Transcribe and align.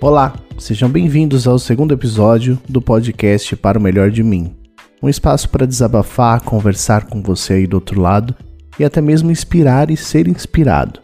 Olá, 0.00 0.32
sejam 0.56 0.88
bem-vindos 0.88 1.48
ao 1.48 1.58
segundo 1.58 1.92
episódio 1.92 2.56
do 2.68 2.80
podcast 2.80 3.56
Para 3.56 3.80
o 3.80 3.82
Melhor 3.82 4.12
de 4.12 4.22
Mim. 4.22 4.54
Um 5.02 5.08
espaço 5.08 5.48
para 5.48 5.66
desabafar, 5.66 6.40
conversar 6.44 7.06
com 7.06 7.20
você 7.20 7.54
aí 7.54 7.66
do 7.66 7.74
outro 7.74 8.00
lado 8.00 8.32
e 8.78 8.84
até 8.84 9.00
mesmo 9.00 9.28
inspirar 9.28 9.90
e 9.90 9.96
ser 9.96 10.28
inspirado. 10.28 11.00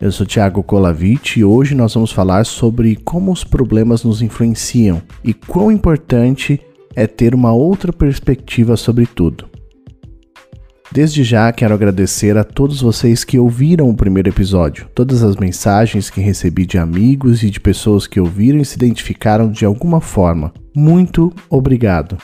Eu 0.00 0.12
sou 0.12 0.24
Thiago 0.24 0.62
Colavich 0.62 1.40
e 1.40 1.44
hoje 1.44 1.74
nós 1.74 1.94
vamos 1.94 2.12
falar 2.12 2.46
sobre 2.46 2.94
como 2.94 3.32
os 3.32 3.42
problemas 3.42 4.04
nos 4.04 4.22
influenciam 4.22 5.02
e 5.24 5.34
quão 5.34 5.72
importante 5.72 6.60
é 6.94 7.04
ter 7.08 7.34
uma 7.34 7.52
outra 7.52 7.92
perspectiva 7.92 8.76
sobre 8.76 9.06
tudo. 9.06 9.48
Desde 10.90 11.24
já 11.24 11.52
quero 11.52 11.74
agradecer 11.74 12.36
a 12.36 12.44
todos 12.44 12.80
vocês 12.80 13.24
que 13.24 13.38
ouviram 13.38 13.90
o 13.90 13.96
primeiro 13.96 14.28
episódio, 14.28 14.88
todas 14.94 15.22
as 15.22 15.36
mensagens 15.36 16.08
que 16.08 16.20
recebi 16.20 16.64
de 16.64 16.78
amigos 16.78 17.42
e 17.42 17.50
de 17.50 17.60
pessoas 17.60 18.06
que 18.06 18.20
ouviram 18.20 18.60
e 18.60 18.64
se 18.64 18.76
identificaram 18.76 19.50
de 19.50 19.64
alguma 19.64 20.00
forma. 20.00 20.52
Muito 20.74 21.32
obrigado. 21.50 22.16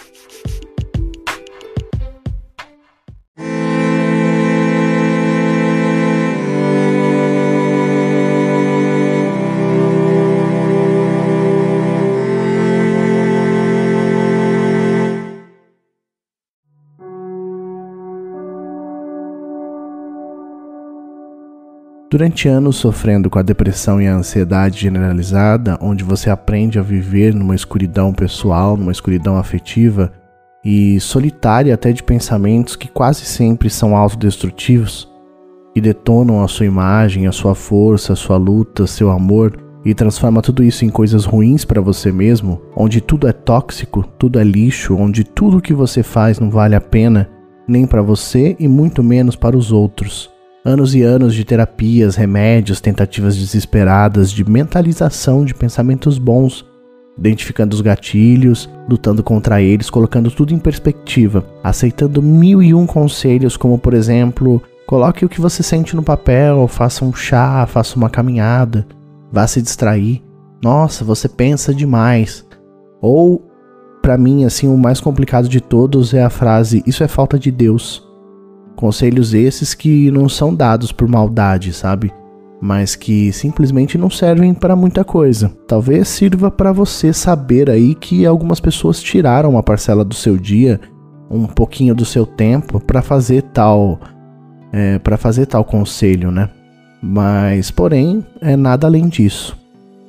Durante 22.12 22.46
anos 22.46 22.76
sofrendo 22.76 23.30
com 23.30 23.38
a 23.38 23.42
depressão 23.42 23.98
e 23.98 24.06
a 24.06 24.14
ansiedade 24.14 24.78
generalizada, 24.78 25.78
onde 25.80 26.04
você 26.04 26.28
aprende 26.28 26.78
a 26.78 26.82
viver 26.82 27.34
numa 27.34 27.54
escuridão 27.54 28.12
pessoal, 28.12 28.76
numa 28.76 28.92
escuridão 28.92 29.38
afetiva 29.38 30.12
e 30.62 31.00
solitária 31.00 31.72
até 31.72 31.90
de 31.90 32.02
pensamentos 32.02 32.76
que 32.76 32.86
quase 32.86 33.24
sempre 33.24 33.70
são 33.70 33.96
autodestrutivos, 33.96 35.10
que 35.72 35.80
detonam 35.80 36.44
a 36.44 36.48
sua 36.48 36.66
imagem, 36.66 37.26
a 37.26 37.32
sua 37.32 37.54
força, 37.54 38.12
a 38.12 38.16
sua 38.16 38.36
luta, 38.36 38.86
seu 38.86 39.10
amor 39.10 39.58
e 39.82 39.94
transforma 39.94 40.42
tudo 40.42 40.62
isso 40.62 40.84
em 40.84 40.90
coisas 40.90 41.24
ruins 41.24 41.64
para 41.64 41.80
você 41.80 42.12
mesmo, 42.12 42.60
onde 42.76 43.00
tudo 43.00 43.26
é 43.26 43.32
tóxico, 43.32 44.04
tudo 44.18 44.38
é 44.38 44.44
lixo, 44.44 44.94
onde 44.96 45.24
tudo 45.24 45.62
que 45.62 45.72
você 45.72 46.02
faz 46.02 46.38
não 46.38 46.50
vale 46.50 46.74
a 46.74 46.80
pena 46.80 47.30
nem 47.66 47.86
para 47.86 48.02
você 48.02 48.54
e 48.58 48.68
muito 48.68 49.02
menos 49.02 49.34
para 49.34 49.56
os 49.56 49.72
outros. 49.72 50.31
Anos 50.64 50.94
e 50.94 51.02
anos 51.02 51.34
de 51.34 51.44
terapias, 51.44 52.14
remédios, 52.14 52.80
tentativas 52.80 53.36
desesperadas 53.36 54.30
de 54.30 54.48
mentalização 54.48 55.44
de 55.44 55.52
pensamentos 55.52 56.18
bons, 56.18 56.64
identificando 57.18 57.74
os 57.74 57.80
gatilhos, 57.80 58.70
lutando 58.88 59.24
contra 59.24 59.60
eles, 59.60 59.90
colocando 59.90 60.30
tudo 60.30 60.54
em 60.54 60.60
perspectiva, 60.60 61.44
aceitando 61.64 62.22
mil 62.22 62.62
e 62.62 62.72
um 62.72 62.86
conselhos, 62.86 63.56
como 63.56 63.76
por 63.76 63.92
exemplo, 63.92 64.62
coloque 64.86 65.24
o 65.24 65.28
que 65.28 65.40
você 65.40 65.64
sente 65.64 65.96
no 65.96 66.02
papel, 66.02 66.68
faça 66.68 67.04
um 67.04 67.12
chá, 67.12 67.66
faça 67.66 67.96
uma 67.96 68.08
caminhada, 68.08 68.86
vá 69.32 69.44
se 69.48 69.60
distrair. 69.60 70.22
Nossa, 70.62 71.04
você 71.04 71.28
pensa 71.28 71.74
demais. 71.74 72.46
Ou, 73.00 73.44
para 74.00 74.16
mim, 74.16 74.44
assim, 74.44 74.68
o 74.68 74.78
mais 74.78 75.00
complicado 75.00 75.48
de 75.48 75.60
todos 75.60 76.14
é 76.14 76.22
a 76.22 76.30
frase: 76.30 76.84
Isso 76.86 77.02
é 77.02 77.08
falta 77.08 77.36
de 77.36 77.50
Deus. 77.50 78.11
Conselhos 78.82 79.32
esses 79.32 79.74
que 79.74 80.10
não 80.10 80.28
são 80.28 80.52
dados 80.52 80.90
por 80.90 81.06
maldade, 81.06 81.72
sabe? 81.72 82.12
Mas 82.60 82.96
que 82.96 83.32
simplesmente 83.32 83.96
não 83.96 84.10
servem 84.10 84.52
para 84.52 84.74
muita 84.74 85.04
coisa. 85.04 85.52
Talvez 85.68 86.08
sirva 86.08 86.50
para 86.50 86.72
você 86.72 87.12
saber 87.12 87.70
aí 87.70 87.94
que 87.94 88.26
algumas 88.26 88.58
pessoas 88.58 89.00
tiraram 89.00 89.50
uma 89.50 89.62
parcela 89.62 90.04
do 90.04 90.16
seu 90.16 90.36
dia, 90.36 90.80
um 91.30 91.46
pouquinho 91.46 91.94
do 91.94 92.04
seu 92.04 92.26
tempo 92.26 92.80
para 92.80 93.02
fazer 93.02 93.42
tal, 93.54 94.00
é, 94.72 94.98
para 94.98 95.16
fazer 95.16 95.46
tal 95.46 95.64
conselho, 95.64 96.32
né? 96.32 96.50
Mas, 97.00 97.70
porém, 97.70 98.26
é 98.40 98.56
nada 98.56 98.88
além 98.88 99.06
disso. 99.06 99.56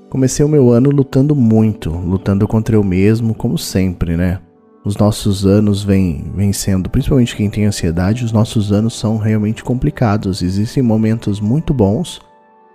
Comecei 0.10 0.44
o 0.44 0.50
meu 0.50 0.72
ano 0.72 0.90
lutando 0.90 1.36
muito, 1.36 1.92
lutando 1.92 2.48
contra 2.48 2.76
eu 2.76 2.84
mesmo, 2.84 3.36
como 3.36 3.56
sempre, 3.56 4.18
né? 4.18 4.40
Os 4.86 4.98
nossos 4.98 5.46
anos 5.46 5.82
vêm, 5.82 6.26
vêm 6.36 6.52
sendo, 6.52 6.90
principalmente 6.90 7.36
quem 7.36 7.50
tem 7.50 7.66
ansiedade, 7.66 8.26
os 8.26 8.34
nossos 8.34 8.72
anos 8.74 8.94
são 8.94 9.18
realmente 9.18 9.64
complicados. 9.64 10.42
Existem 10.42 10.84
momentos 10.84 11.40
muito 11.40 11.74
bons 11.74 12.20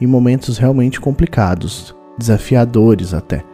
e 0.01 0.07
momentos 0.07 0.57
realmente 0.57 1.01
complicados, 1.01 1.95
desafiadores 2.19 3.13
até. 3.13 3.45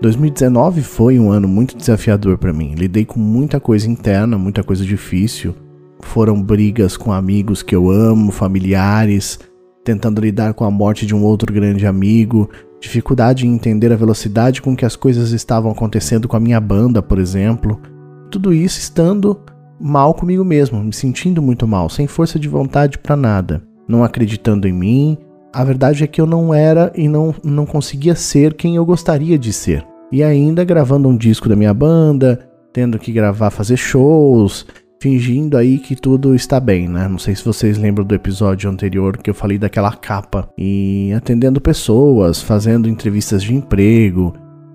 2019 0.00 0.82
foi 0.82 1.18
um 1.18 1.30
ano 1.30 1.48
muito 1.48 1.76
desafiador 1.76 2.38
para 2.38 2.52
mim. 2.52 2.74
Lidei 2.74 3.04
com 3.04 3.18
muita 3.18 3.58
coisa 3.58 3.90
interna, 3.90 4.38
muita 4.38 4.62
coisa 4.62 4.84
difícil. 4.84 5.54
Foram 6.00 6.40
brigas 6.40 6.96
com 6.96 7.12
amigos 7.12 7.62
que 7.62 7.74
eu 7.74 7.90
amo, 7.90 8.30
familiares, 8.30 9.40
tentando 9.82 10.20
lidar 10.20 10.54
com 10.54 10.64
a 10.64 10.70
morte 10.70 11.04
de 11.04 11.14
um 11.14 11.24
outro 11.24 11.52
grande 11.52 11.86
amigo, 11.86 12.48
dificuldade 12.80 13.46
em 13.46 13.54
entender 13.54 13.92
a 13.92 13.96
velocidade 13.96 14.62
com 14.62 14.76
que 14.76 14.84
as 14.84 14.94
coisas 14.94 15.32
estavam 15.32 15.72
acontecendo 15.72 16.28
com 16.28 16.36
a 16.36 16.40
minha 16.40 16.60
banda, 16.60 17.02
por 17.02 17.18
exemplo 17.18 17.80
tudo 18.34 18.52
isso 18.52 18.80
estando 18.80 19.40
mal 19.80 20.12
comigo 20.12 20.44
mesmo, 20.44 20.82
me 20.82 20.92
sentindo 20.92 21.40
muito 21.40 21.68
mal, 21.68 21.88
sem 21.88 22.08
força 22.08 22.36
de 22.36 22.48
vontade 22.48 22.98
para 22.98 23.14
nada, 23.14 23.62
não 23.86 24.02
acreditando 24.02 24.66
em 24.66 24.72
mim. 24.72 25.16
A 25.52 25.62
verdade 25.62 26.02
é 26.02 26.06
que 26.08 26.20
eu 26.20 26.26
não 26.26 26.52
era 26.52 26.92
e 26.96 27.06
não, 27.06 27.32
não 27.44 27.64
conseguia 27.64 28.16
ser 28.16 28.54
quem 28.54 28.74
eu 28.74 28.84
gostaria 28.84 29.38
de 29.38 29.52
ser. 29.52 29.86
E 30.10 30.20
ainda 30.20 30.64
gravando 30.64 31.08
um 31.08 31.16
disco 31.16 31.48
da 31.48 31.54
minha 31.54 31.72
banda, 31.72 32.40
tendo 32.72 32.98
que 32.98 33.12
gravar, 33.12 33.50
fazer 33.50 33.76
shows, 33.76 34.66
fingindo 35.00 35.56
aí 35.56 35.78
que 35.78 35.94
tudo 35.94 36.34
está 36.34 36.58
bem, 36.58 36.88
né? 36.88 37.06
Não 37.06 37.18
sei 37.18 37.36
se 37.36 37.44
vocês 37.44 37.78
lembram 37.78 38.04
do 38.04 38.16
episódio 38.16 38.68
anterior 38.68 39.16
que 39.16 39.30
eu 39.30 39.34
falei 39.34 39.58
daquela 39.58 39.92
capa. 39.92 40.48
E 40.58 41.12
atendendo 41.16 41.60
pessoas, 41.60 42.42
fazendo 42.42 42.88
entrevistas 42.88 43.44
de 43.44 43.54
emprego, 43.54 44.34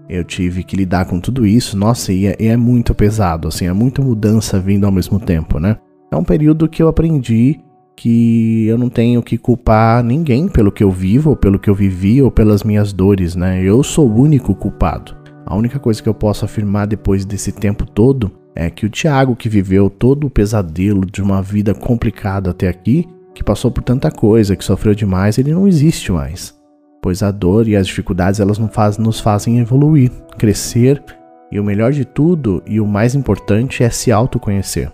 eu 0.09 0.23
tive 0.23 0.63
que 0.63 0.75
lidar 0.75 1.05
com 1.05 1.19
tudo 1.19 1.45
isso, 1.45 1.77
nossa, 1.77 2.11
e 2.11 2.25
é, 2.25 2.35
e 2.39 2.47
é 2.47 2.57
muito 2.57 2.95
pesado, 2.95 3.47
assim, 3.47 3.67
é 3.67 3.73
muita 3.73 4.01
mudança 4.01 4.59
vindo 4.59 4.85
ao 4.85 4.91
mesmo 4.91 5.19
tempo, 5.19 5.59
né? 5.59 5.77
É 6.11 6.15
um 6.15 6.23
período 6.23 6.67
que 6.67 6.81
eu 6.81 6.87
aprendi 6.87 7.59
que 7.95 8.65
eu 8.65 8.77
não 8.77 8.89
tenho 8.89 9.21
que 9.21 9.37
culpar 9.37 10.03
ninguém 10.03 10.47
pelo 10.47 10.71
que 10.71 10.83
eu 10.83 10.89
vivo, 10.89 11.31
ou 11.31 11.35
pelo 11.35 11.59
que 11.59 11.69
eu 11.69 11.75
vivi, 11.75 12.21
ou 12.21 12.31
pelas 12.31 12.63
minhas 12.63 12.91
dores, 12.91 13.35
né? 13.35 13.61
Eu 13.61 13.83
sou 13.83 14.09
o 14.09 14.19
único 14.19 14.55
culpado. 14.55 15.15
A 15.45 15.55
única 15.55 15.77
coisa 15.77 16.01
que 16.01 16.09
eu 16.09 16.13
posso 16.13 16.45
afirmar 16.45 16.87
depois 16.87 17.25
desse 17.25 17.51
tempo 17.51 17.85
todo 17.85 18.31
é 18.55 18.69
que 18.69 18.85
o 18.85 18.89
Tiago, 18.89 19.35
que 19.35 19.49
viveu 19.49 19.89
todo 19.89 20.27
o 20.27 20.29
pesadelo 20.29 21.05
de 21.05 21.21
uma 21.21 21.41
vida 21.41 21.73
complicada 21.73 22.51
até 22.51 22.67
aqui, 22.67 23.05
que 23.35 23.43
passou 23.43 23.69
por 23.69 23.83
tanta 23.83 24.09
coisa, 24.09 24.55
que 24.55 24.63
sofreu 24.63 24.95
demais, 24.95 25.37
ele 25.37 25.53
não 25.53 25.67
existe 25.67 26.11
mais 26.11 26.58
pois 27.01 27.23
a 27.23 27.31
dor 27.31 27.67
e 27.67 27.75
as 27.75 27.87
dificuldades 27.87 28.39
elas 28.39 28.57
faz, 28.71 28.97
nos 28.97 29.19
fazem 29.19 29.59
evoluir, 29.59 30.11
crescer 30.37 31.03
e 31.51 31.59
o 31.59 31.63
melhor 31.63 31.91
de 31.91 32.05
tudo 32.05 32.61
e 32.65 32.79
o 32.79 32.85
mais 32.85 33.15
importante 33.15 33.83
é 33.83 33.89
se 33.89 34.11
autoconhecer. 34.11 34.91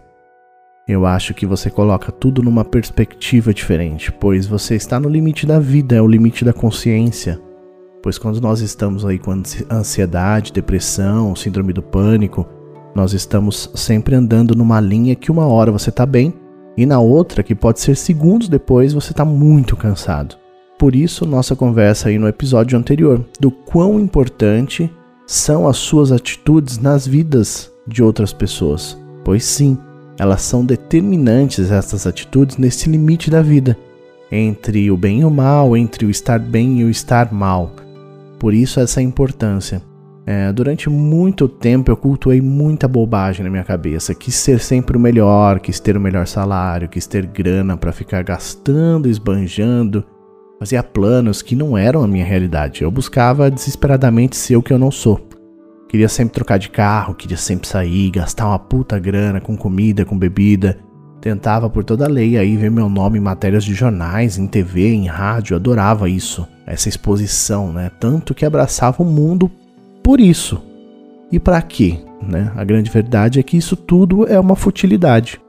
Eu 0.87 1.05
acho 1.05 1.33
que 1.33 1.47
você 1.47 1.69
coloca 1.69 2.11
tudo 2.11 2.43
numa 2.43 2.63
perspectiva 2.63 3.53
diferente, 3.53 4.11
pois 4.11 4.45
você 4.45 4.75
está 4.75 4.99
no 4.99 5.09
limite 5.09 5.45
da 5.45 5.59
vida, 5.59 5.95
é 5.95 6.01
o 6.01 6.07
limite 6.07 6.45
da 6.45 6.53
consciência. 6.53 7.41
Pois 8.03 8.19
quando 8.19 8.39
nós 8.39 8.61
estamos 8.61 9.03
aí 9.03 9.17
com 9.17 9.31
ansiedade, 9.71 10.53
depressão, 10.53 11.35
síndrome 11.35 11.73
do 11.73 11.81
pânico, 11.81 12.47
nós 12.93 13.13
estamos 13.13 13.71
sempre 13.73 14.13
andando 14.13 14.55
numa 14.55 14.79
linha 14.79 15.15
que 15.15 15.31
uma 15.31 15.47
hora 15.47 15.71
você 15.71 15.89
está 15.89 16.05
bem 16.05 16.33
e 16.77 16.85
na 16.85 16.99
outra, 16.99 17.41
que 17.41 17.55
pode 17.55 17.79
ser 17.79 17.95
segundos 17.95 18.47
depois, 18.47 18.93
você 18.93 19.11
está 19.11 19.25
muito 19.25 19.75
cansado. 19.75 20.35
Por 20.77 20.93
isso, 20.93 21.25
nossa 21.25 21.55
conversa 21.55 22.09
aí 22.09 22.19
no 22.19 22.27
episódio 22.27 22.77
anterior, 22.77 23.23
do 23.39 23.49
quão 23.49 23.97
importante 23.97 24.91
são 25.25 25.67
as 25.67 25.77
suas 25.77 26.11
atitudes 26.11 26.77
nas 26.77 27.07
vidas 27.07 27.71
de 27.87 28.03
outras 28.03 28.33
pessoas. 28.33 28.97
Pois 29.23 29.45
sim, 29.45 29.77
elas 30.19 30.41
são 30.41 30.65
determinantes 30.65 31.71
essas 31.71 32.05
atitudes 32.05 32.57
nesse 32.57 32.89
limite 32.89 33.31
da 33.31 33.41
vida, 33.41 33.77
entre 34.29 34.91
o 34.91 34.97
bem 34.97 35.21
e 35.21 35.25
o 35.25 35.31
mal, 35.31 35.77
entre 35.77 36.05
o 36.05 36.09
estar 36.09 36.39
bem 36.39 36.81
e 36.81 36.83
o 36.83 36.89
estar 36.89 37.33
mal. 37.33 37.71
Por 38.37 38.53
isso 38.53 38.79
essa 38.79 39.01
importância. 39.01 39.81
É, 40.27 40.51
durante 40.51 40.89
muito 40.89 41.47
tempo 41.47 41.91
eu 41.91 41.95
cultuei 41.95 42.41
muita 42.41 42.87
bobagem 42.87 43.43
na 43.43 43.49
minha 43.49 43.63
cabeça. 43.63 44.13
Quis 44.13 44.35
ser 44.35 44.59
sempre 44.59 44.97
o 44.97 44.99
melhor, 44.99 45.59
quis 45.59 45.79
ter 45.79 45.95
o 45.95 46.01
melhor 46.01 46.27
salário, 46.27 46.89
quis 46.89 47.07
ter 47.07 47.25
grana 47.27 47.77
para 47.77 47.93
ficar 47.93 48.23
gastando, 48.23 49.07
esbanjando 49.07 50.03
Fazia 50.59 50.81
planos 50.81 51.41
que 51.41 51.55
não 51.55 51.77
eram 51.77 52.03
a 52.03 52.07
minha 52.07 52.25
realidade. 52.25 52.81
Eu 52.81 52.89
buscava 52.89 53.51
desesperadamente 53.51 54.35
ser 54.35 54.55
o 54.55 54.63
que 54.63 54.71
eu 54.71 54.79
não 54.79 54.89
sou. 54.89 55.19
Queria 55.89 56.09
sempre 56.09 56.33
trocar 56.33 56.57
de 56.57 56.69
carro, 56.69 57.13
queria 57.13 57.37
sempre 57.37 57.67
sair, 57.67 58.09
gastar 58.09 58.47
uma 58.47 58.59
puta 58.59 58.97
grana 58.97 59.39
com 59.39 59.55
comida, 59.55 60.05
com 60.05 60.17
bebida. 60.17 60.77
Tentava 61.21 61.69
por 61.69 61.83
toda 61.83 62.05
a 62.05 62.09
lei 62.09 62.37
aí 62.37 62.55
ver 62.55 62.69
meu 62.69 62.89
nome 62.89 63.17
em 63.17 63.21
matérias 63.21 63.63
de 63.63 63.73
jornais, 63.73 64.37
em 64.37 64.47
TV, 64.47 64.93
em 64.93 65.07
rádio, 65.07 65.55
adorava 65.55 66.09
isso, 66.09 66.47
essa 66.65 66.89
exposição, 66.89 67.71
né? 67.71 67.91
Tanto 67.99 68.33
que 68.33 68.45
abraçava 68.45 69.01
o 69.01 69.05
mundo 69.05 69.49
por 70.03 70.19
isso. 70.19 70.61
E 71.31 71.39
para 71.39 71.61
quê? 71.61 71.99
Né? 72.21 72.51
A 72.55 72.63
grande 72.63 72.89
verdade 72.89 73.39
é 73.39 73.43
que 73.43 73.57
isso 73.57 73.75
tudo 73.75 74.27
é 74.27 74.39
uma 74.39 74.55
futilidade. 74.55 75.39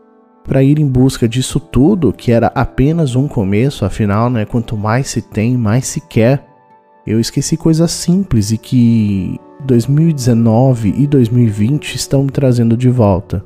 Para 0.46 0.62
ir 0.62 0.78
em 0.78 0.86
busca 0.86 1.28
disso 1.28 1.58
tudo, 1.58 2.12
que 2.12 2.30
era 2.30 2.46
apenas 2.54 3.16
um 3.16 3.26
começo, 3.26 3.84
afinal, 3.84 4.30
né, 4.30 4.44
quanto 4.44 4.76
mais 4.76 5.08
se 5.08 5.20
tem, 5.20 5.56
mais 5.56 5.86
se 5.86 6.00
quer, 6.00 6.46
eu 7.06 7.18
esqueci 7.18 7.56
coisas 7.56 7.90
simples 7.90 8.52
e 8.52 8.58
que 8.58 9.40
2019 9.64 10.94
e 10.96 11.06
2020 11.06 11.94
estão 11.94 12.22
me 12.22 12.30
trazendo 12.30 12.76
de 12.76 12.88
volta. 12.88 13.44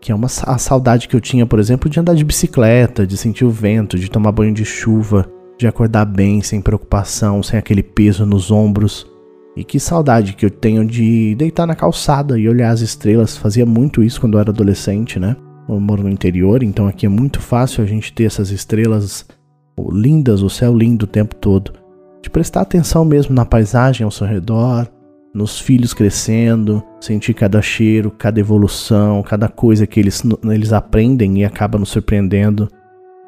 Que 0.00 0.12
é 0.12 0.14
uma 0.14 0.26
a 0.26 0.58
saudade 0.58 1.08
que 1.08 1.16
eu 1.16 1.20
tinha, 1.20 1.46
por 1.46 1.58
exemplo, 1.58 1.90
de 1.90 1.98
andar 1.98 2.14
de 2.14 2.24
bicicleta, 2.24 3.06
de 3.06 3.16
sentir 3.16 3.44
o 3.44 3.50
vento, 3.50 3.98
de 3.98 4.10
tomar 4.10 4.32
banho 4.32 4.52
de 4.52 4.64
chuva, 4.64 5.28
de 5.58 5.66
acordar 5.66 6.04
bem, 6.04 6.42
sem 6.42 6.60
preocupação, 6.60 7.42
sem 7.42 7.58
aquele 7.58 7.82
peso 7.82 8.26
nos 8.26 8.50
ombros. 8.50 9.06
E 9.56 9.64
que 9.64 9.80
saudade 9.80 10.34
que 10.34 10.44
eu 10.44 10.50
tenho 10.50 10.84
de 10.84 11.34
deitar 11.36 11.66
na 11.66 11.74
calçada 11.74 12.38
e 12.38 12.48
olhar 12.48 12.70
as 12.70 12.80
estrelas. 12.80 13.36
Fazia 13.36 13.64
muito 13.64 14.02
isso 14.02 14.20
quando 14.20 14.34
eu 14.34 14.40
era 14.40 14.50
adolescente, 14.50 15.18
né? 15.18 15.36
Eu 15.68 15.80
moro 15.80 16.02
no 16.02 16.10
interior, 16.10 16.62
então 16.62 16.86
aqui 16.86 17.06
é 17.06 17.08
muito 17.08 17.40
fácil 17.40 17.82
a 17.82 17.86
gente 17.86 18.12
ter 18.12 18.24
essas 18.24 18.50
estrelas 18.50 19.26
lindas, 19.90 20.42
o 20.42 20.50
céu 20.50 20.76
lindo 20.76 21.04
o 21.04 21.08
tempo 21.08 21.34
todo. 21.34 21.72
De 22.22 22.30
prestar 22.30 22.62
atenção 22.62 23.04
mesmo 23.04 23.34
na 23.34 23.44
paisagem 23.44 24.04
ao 24.04 24.10
seu 24.10 24.26
redor, 24.26 24.88
nos 25.34 25.58
filhos 25.58 25.92
crescendo, 25.92 26.82
sentir 27.00 27.34
cada 27.34 27.60
cheiro, 27.60 28.10
cada 28.10 28.38
evolução, 28.38 29.22
cada 29.22 29.48
coisa 29.48 29.86
que 29.86 29.98
eles, 29.98 30.22
eles 30.44 30.72
aprendem 30.72 31.40
e 31.40 31.44
acaba 31.44 31.78
nos 31.78 31.88
surpreendendo. 31.88 32.68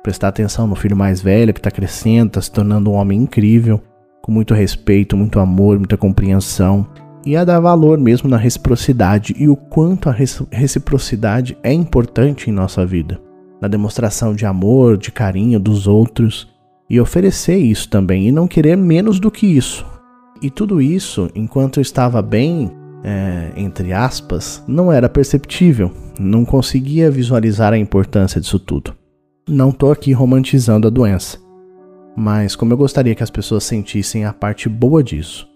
Prestar 0.03 0.29
atenção 0.29 0.67
no 0.67 0.77
filho 0.77 0.97
mais 0.97 1.21
velho 1.21 1.53
que 1.53 1.59
está 1.59 1.71
crescendo, 1.71 2.29
está 2.29 2.41
se 2.41 2.53
tornando 2.53 2.91
um 2.91 2.95
homem 2.95 3.21
incrível 3.21 3.83
com 4.23 4.33
muito 4.33 4.55
respeito, 4.55 5.17
muito 5.17 5.39
amor, 5.39 5.79
muita 5.79 5.97
compreensão. 5.97 6.87
E 7.27 7.37
a 7.37 7.45
dar 7.45 7.59
valor 7.59 7.99
mesmo 7.99 8.31
na 8.31 8.37
reciprocidade 8.37 9.35
e 9.37 9.49
o 9.49 9.57
quanto 9.57 10.09
a 10.09 10.17
reciprocidade 10.53 11.59
é 11.63 11.73
importante 11.73 12.49
em 12.49 12.53
nossa 12.53 12.87
vida. 12.87 13.21
Na 13.61 13.67
demonstração 13.67 14.33
de 14.33 14.47
amor, 14.47 14.97
de 14.97 15.11
carinho 15.11 15.59
dos 15.59 15.87
outros. 15.87 16.49
E 16.89 17.01
oferecer 17.01 17.57
isso 17.57 17.89
também, 17.89 18.29
e 18.29 18.33
não 18.33 18.47
querer 18.47 18.77
menos 18.77 19.19
do 19.19 19.29
que 19.29 19.45
isso. 19.45 19.85
E 20.41 20.49
tudo 20.49 20.81
isso, 20.81 21.29
enquanto 21.35 21.79
eu 21.79 21.83
estava 21.83 22.23
bem, 22.23 22.71
é, 23.03 23.51
entre 23.57 23.93
aspas, 23.93 24.63
não 24.69 24.93
era 24.93 25.09
perceptível. 25.09 25.91
Não 26.21 26.45
conseguia 26.45 27.11
visualizar 27.11 27.73
a 27.73 27.79
importância 27.79 28.41
disso 28.41 28.61
tudo. 28.61 28.95
Não 29.49 29.71
estou 29.71 29.91
aqui 29.91 30.13
romantizando 30.13 30.87
a 30.87 30.91
doença 30.91 31.45
mas 32.17 32.57
como 32.57 32.73
eu 32.73 32.79
gostaria 32.79 33.15
que 33.15 33.23
as 33.23 33.31
pessoas 33.31 33.63
sentissem 33.63 34.25
a 34.25 34.33
parte 34.33 34.69
boa 34.71 35.05
disso. 35.05 35.47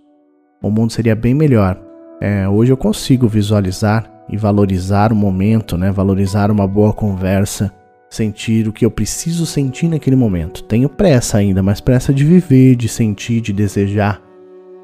O 0.63 0.71
mundo 0.71 0.93
seria 0.93 1.17
bem 1.17 1.35
melhor. 1.35 1.81
É, 2.21 2.47
hoje 2.47 2.71
eu 2.71 2.77
consigo 2.77 3.27
visualizar 3.27 4.11
e 4.29 4.37
valorizar 4.37 5.11
o 5.11 5.17
momento, 5.17 5.79
né? 5.79 5.91
valorizar 5.91 6.51
uma 6.51 6.67
boa 6.67 6.93
conversa, 6.93 7.73
sentir 8.11 8.69
o 8.69 8.73
que 8.73 8.85
eu 8.85 8.91
preciso 8.91 9.47
sentir 9.47 9.89
naquele 9.89 10.17
momento. 10.17 10.63
Tenho 10.65 10.89
pressa 10.89 11.39
ainda, 11.39 11.63
mas 11.63 11.81
pressa 11.81 12.13
de 12.13 12.25
viver, 12.25 12.77
de 12.77 12.89
sentir, 12.89 13.41
de 13.41 13.55
desejar. 13.55 14.21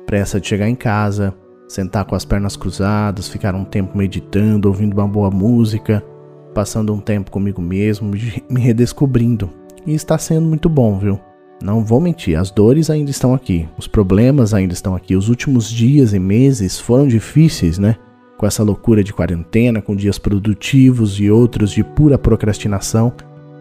Pressa 0.06 0.40
de 0.40 0.46
chegar 0.46 0.69
em 0.69 0.75
casa, 0.75 1.34
sentar 1.69 2.06
com 2.06 2.14
as 2.14 2.25
pernas 2.25 2.56
cruzadas, 2.56 3.29
ficar 3.29 3.55
um 3.55 3.64
tempo 3.64 3.99
meditando, 3.99 4.69
ouvindo 4.69 4.94
uma 4.94 5.06
boa 5.06 5.31
música, 5.31 6.02
passando 6.55 6.94
um 6.94 7.00
tempo 7.00 7.31
comigo 7.31 7.61
mesmo, 7.61 8.11
me 8.49 8.61
redescobrindo. 8.62 9.50
E 9.87 9.94
está 9.94 10.17
sendo 10.17 10.46
muito 10.46 10.70
bom, 10.70 10.99
viu? 10.99 11.20
Não 11.62 11.82
vou 11.82 12.00
mentir, 12.00 12.38
as 12.38 12.50
dores 12.50 12.91
ainda 12.91 13.11
estão 13.11 13.32
aqui, 13.32 13.67
os 13.79 13.88
problemas 13.88 14.53
ainda 14.53 14.75
estão 14.75 14.94
aqui. 14.94 15.17
Os 15.17 15.29
últimos 15.29 15.70
dias 15.70 16.12
e 16.12 16.19
meses 16.19 16.79
foram 16.79 17.08
difíceis, 17.08 17.79
né? 17.79 17.97
Com 18.37 18.47
essa 18.47 18.62
loucura 18.62 19.03
de 19.03 19.12
quarentena, 19.12 19.81
com 19.81 19.97
dias 19.97 20.19
produtivos 20.19 21.19
e 21.19 21.31
outros 21.31 21.70
de 21.70 21.82
pura 21.82 22.19
procrastinação, 22.19 23.12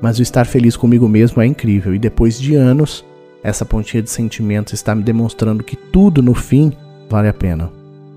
mas 0.01 0.19
o 0.19 0.21
estar 0.21 0.45
feliz 0.45 0.75
comigo 0.75 1.07
mesmo 1.07 1.41
é 1.41 1.45
incrível 1.45 1.95
e 1.95 1.99
depois 1.99 2.37
de 2.37 2.55
anos, 2.55 3.05
essa 3.41 3.63
pontinha 3.63 4.03
de 4.03 4.09
sentimentos 4.09 4.73
está 4.73 4.93
me 4.93 5.01
demonstrando 5.01 5.63
que 5.63 5.77
tudo 5.77 6.21
no 6.21 6.33
fim 6.33 6.73
vale 7.09 7.29
a 7.29 7.33
pena. 7.33 7.71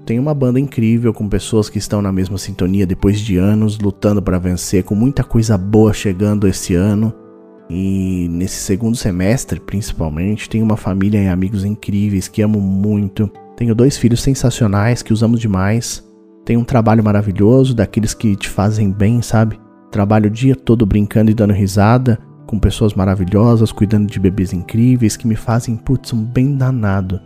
Tem 0.04 0.18
uma 0.18 0.34
banda 0.34 0.58
incrível 0.58 1.14
com 1.14 1.28
pessoas 1.28 1.68
que 1.68 1.78
estão 1.78 2.02
na 2.02 2.10
mesma 2.10 2.38
sintonia 2.38 2.86
depois 2.86 3.20
de 3.20 3.36
anos, 3.36 3.78
lutando 3.78 4.20
para 4.20 4.38
vencer, 4.38 4.82
com 4.82 4.94
muita 4.94 5.22
coisa 5.22 5.56
boa 5.56 5.92
chegando 5.92 6.48
esse 6.48 6.74
ano 6.74 7.14
e 7.70 8.28
nesse 8.30 8.56
segundo 8.56 8.96
semestre, 8.96 9.60
principalmente, 9.60 10.48
tenho 10.48 10.64
uma 10.64 10.76
família 10.76 11.22
e 11.22 11.28
amigos 11.28 11.64
incríveis 11.64 12.26
que 12.26 12.40
amo 12.40 12.60
muito. 12.60 13.30
Tenho 13.56 13.74
dois 13.74 13.98
filhos 13.98 14.22
sensacionais 14.22 15.02
que 15.02 15.12
usamos 15.12 15.40
demais. 15.40 16.02
Tenho 16.44 16.60
um 16.60 16.64
trabalho 16.64 17.04
maravilhoso, 17.04 17.74
daqueles 17.74 18.14
que 18.14 18.34
te 18.36 18.48
fazem 18.48 18.90
bem, 18.90 19.20
sabe? 19.20 19.60
Trabalho 19.90 20.28
o 20.28 20.30
dia 20.30 20.56
todo 20.56 20.86
brincando 20.86 21.30
e 21.30 21.34
dando 21.34 21.52
risada, 21.52 22.18
com 22.46 22.58
pessoas 22.58 22.94
maravilhosas, 22.94 23.70
cuidando 23.70 24.06
de 24.06 24.18
bebês 24.18 24.54
incríveis 24.54 25.16
que 25.16 25.26
me 25.26 25.36
fazem, 25.36 25.76
putz, 25.76 26.12
um 26.14 26.24
bem 26.24 26.56
danado. 26.56 27.20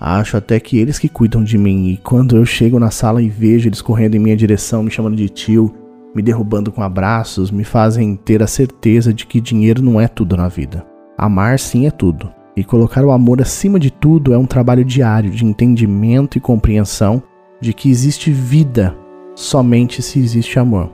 Acho 0.00 0.36
até 0.36 0.58
que 0.58 0.78
eles 0.78 0.98
que 0.98 1.08
cuidam 1.08 1.44
de 1.44 1.56
mim, 1.56 1.90
e 1.90 1.96
quando 1.96 2.36
eu 2.36 2.44
chego 2.44 2.80
na 2.80 2.90
sala 2.90 3.22
e 3.22 3.28
vejo 3.28 3.68
eles 3.68 3.80
correndo 3.80 4.16
em 4.16 4.18
minha 4.18 4.36
direção, 4.36 4.82
me 4.82 4.90
chamando 4.90 5.16
de 5.16 5.28
tio, 5.28 5.72
me 6.14 6.22
derrubando 6.22 6.72
com 6.72 6.82
abraços, 6.82 7.50
me 7.50 7.64
fazem 7.64 8.16
ter 8.16 8.42
a 8.42 8.46
certeza 8.46 9.12
de 9.12 9.26
que 9.26 9.40
dinheiro 9.40 9.82
não 9.82 10.00
é 10.00 10.08
tudo 10.08 10.36
na 10.36 10.48
vida. 10.48 10.86
Amar 11.16 11.58
sim 11.58 11.86
é 11.86 11.90
tudo. 11.90 12.32
E 12.56 12.64
colocar 12.64 13.04
o 13.04 13.10
amor 13.10 13.42
acima 13.42 13.78
de 13.78 13.90
tudo 13.90 14.32
é 14.32 14.38
um 14.38 14.46
trabalho 14.46 14.84
diário 14.84 15.30
de 15.30 15.44
entendimento 15.44 16.38
e 16.38 16.40
compreensão 16.40 17.22
de 17.60 17.74
que 17.74 17.90
existe 17.90 18.30
vida 18.30 18.96
somente 19.34 20.02
se 20.02 20.18
existe 20.18 20.58
amor. 20.58 20.90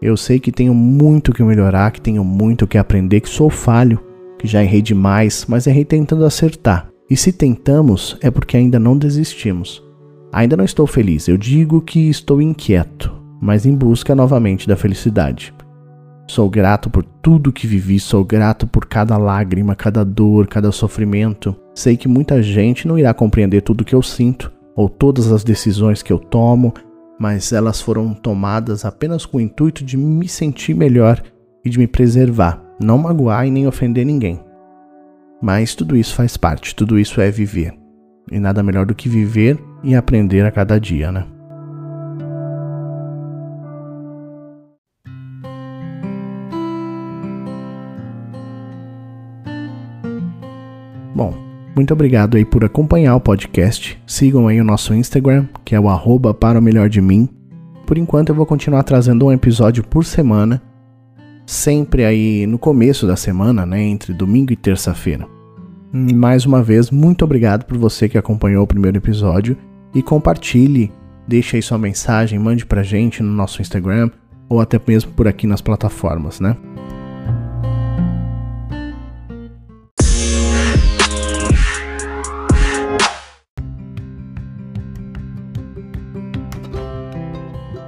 Eu 0.00 0.16
sei 0.16 0.38
que 0.38 0.52
tenho 0.52 0.74
muito 0.74 1.32
que 1.32 1.42
melhorar, 1.42 1.90
que 1.90 2.00
tenho 2.00 2.22
muito 2.22 2.66
que 2.66 2.78
aprender, 2.78 3.20
que 3.20 3.28
sou 3.28 3.50
falho, 3.50 3.98
que 4.38 4.46
já 4.46 4.62
errei 4.62 4.82
demais, 4.82 5.46
mas 5.48 5.66
errei 5.66 5.84
tentando 5.84 6.24
acertar. 6.24 6.88
E 7.08 7.16
se 7.16 7.32
tentamos, 7.32 8.16
é 8.20 8.30
porque 8.30 8.56
ainda 8.56 8.78
não 8.78 8.96
desistimos. 8.96 9.83
Ainda 10.34 10.56
não 10.56 10.64
estou 10.64 10.84
feliz, 10.84 11.28
eu 11.28 11.36
digo 11.36 11.80
que 11.80 12.10
estou 12.10 12.42
inquieto, 12.42 13.14
mas 13.40 13.64
em 13.64 13.72
busca 13.72 14.16
novamente 14.16 14.66
da 14.66 14.74
felicidade. 14.74 15.54
Sou 16.28 16.50
grato 16.50 16.90
por 16.90 17.04
tudo 17.04 17.52
que 17.52 17.68
vivi, 17.68 18.00
sou 18.00 18.24
grato 18.24 18.66
por 18.66 18.84
cada 18.86 19.16
lágrima, 19.16 19.76
cada 19.76 20.04
dor, 20.04 20.48
cada 20.48 20.72
sofrimento. 20.72 21.54
Sei 21.72 21.96
que 21.96 22.08
muita 22.08 22.42
gente 22.42 22.88
não 22.88 22.98
irá 22.98 23.14
compreender 23.14 23.60
tudo 23.60 23.84
que 23.84 23.94
eu 23.94 24.02
sinto 24.02 24.50
ou 24.74 24.88
todas 24.88 25.30
as 25.30 25.44
decisões 25.44 26.02
que 26.02 26.12
eu 26.12 26.18
tomo, 26.18 26.74
mas 27.16 27.52
elas 27.52 27.80
foram 27.80 28.12
tomadas 28.12 28.84
apenas 28.84 29.24
com 29.24 29.36
o 29.36 29.40
intuito 29.40 29.84
de 29.84 29.96
me 29.96 30.26
sentir 30.26 30.74
melhor 30.74 31.22
e 31.64 31.70
de 31.70 31.78
me 31.78 31.86
preservar, 31.86 32.60
não 32.82 32.98
magoar 32.98 33.46
e 33.46 33.52
nem 33.52 33.68
ofender 33.68 34.04
ninguém. 34.04 34.40
Mas 35.40 35.76
tudo 35.76 35.96
isso 35.96 36.12
faz 36.12 36.36
parte, 36.36 36.74
tudo 36.74 36.98
isso 36.98 37.20
é 37.20 37.30
viver. 37.30 37.83
E 38.30 38.38
nada 38.38 38.62
melhor 38.62 38.86
do 38.86 38.94
que 38.94 39.08
viver 39.08 39.58
e 39.82 39.94
aprender 39.94 40.44
a 40.44 40.50
cada 40.50 40.80
dia, 40.80 41.12
né? 41.12 41.26
Bom, 51.14 51.32
muito 51.76 51.92
obrigado 51.92 52.36
aí 52.36 52.44
por 52.44 52.64
acompanhar 52.64 53.14
o 53.14 53.20
podcast. 53.20 54.00
Sigam 54.06 54.48
aí 54.48 54.60
o 54.60 54.64
nosso 54.64 54.94
Instagram, 54.94 55.46
que 55.64 55.74
é 55.74 55.80
o 55.80 55.88
arroba 55.88 56.34
para 56.34 56.58
o 56.58 56.62
melhor 56.62 56.88
de 56.88 57.00
mim. 57.00 57.28
Por 57.86 57.98
enquanto 57.98 58.30
eu 58.30 58.34
vou 58.34 58.46
continuar 58.46 58.82
trazendo 58.82 59.26
um 59.26 59.32
episódio 59.32 59.84
por 59.84 60.04
semana, 60.04 60.62
sempre 61.46 62.04
aí 62.04 62.46
no 62.46 62.58
começo 62.58 63.06
da 63.06 63.16
semana, 63.16 63.66
né, 63.66 63.82
entre 63.82 64.14
domingo 64.14 64.52
e 64.52 64.56
terça-feira. 64.56 65.33
Mais 65.96 66.44
uma 66.44 66.60
vez, 66.60 66.90
muito 66.90 67.24
obrigado 67.24 67.66
por 67.66 67.78
você 67.78 68.08
que 68.08 68.18
acompanhou 68.18 68.64
o 68.64 68.66
primeiro 68.66 68.96
episódio 68.96 69.56
e 69.94 70.02
compartilhe, 70.02 70.90
deixe 71.24 71.54
aí 71.54 71.62
sua 71.62 71.78
mensagem, 71.78 72.36
mande 72.36 72.66
pra 72.66 72.82
gente 72.82 73.22
no 73.22 73.30
nosso 73.30 73.62
Instagram 73.62 74.10
ou 74.48 74.60
até 74.60 74.80
mesmo 74.84 75.12
por 75.12 75.28
aqui 75.28 75.46
nas 75.46 75.60
plataformas, 75.60 76.40
né? 76.40 76.56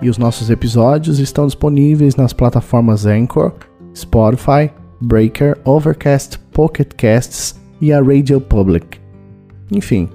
E 0.00 0.08
os 0.08 0.16
nossos 0.16 0.48
episódios 0.48 1.18
estão 1.18 1.46
disponíveis 1.46 2.14
nas 2.14 2.32
plataformas 2.32 3.04
Anchor, 3.04 3.52
Spotify, 3.92 4.70
Breaker, 5.00 5.58
Overcast, 5.64 6.38
Pocket 6.52 6.92
Casts 6.96 7.65
e 7.80 7.92
a 7.92 8.00
Radio 8.00 8.40
Public. 8.40 8.98
Enfim, 9.70 10.08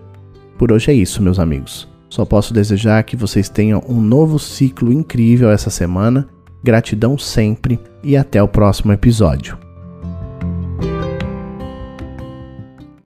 por 0.58 0.72
hoje 0.72 0.92
é 0.92 0.94
isso, 0.94 1.22
meus 1.22 1.40
amigos. 1.40 1.88
Só 2.10 2.26
posso 2.26 2.54
desejar 2.54 3.04
que 3.04 3.16
vocês 3.16 3.50
tenham 3.50 3.82
um 3.88 4.02
novo 4.02 4.38
ciclo 4.38 4.92
incrível 4.92 5.50
essa 5.50 5.70
semana. 5.70 6.28
Gratidão 6.64 7.18
sempre 7.18 7.80
e 8.04 8.18
até 8.18 8.44
o 8.44 8.48
próximo 8.48 8.92
episódio. 8.92 9.58